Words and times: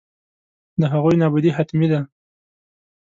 د 0.79 0.81
هغوی 0.93 1.15
نابودي 1.21 1.51
حتمي 1.57 1.87
ده. 1.91 1.99